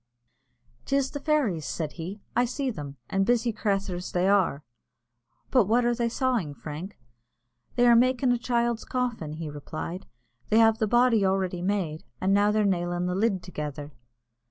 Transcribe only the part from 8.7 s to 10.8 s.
coffin," he replied; "they have